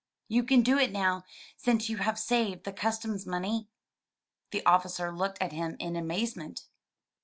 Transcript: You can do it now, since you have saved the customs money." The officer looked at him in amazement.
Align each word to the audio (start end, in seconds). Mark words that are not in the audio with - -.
You 0.27 0.41
can 0.41 0.63
do 0.63 0.79
it 0.79 0.91
now, 0.91 1.25
since 1.55 1.87
you 1.87 1.97
have 1.97 2.17
saved 2.17 2.63
the 2.63 2.73
customs 2.73 3.27
money." 3.27 3.67
The 4.49 4.65
officer 4.65 5.11
looked 5.11 5.39
at 5.39 5.51
him 5.51 5.75
in 5.79 5.95
amazement. 5.95 6.63